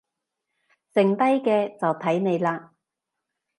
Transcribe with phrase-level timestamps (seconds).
[0.95, 2.69] 剩低嘅就睇你喇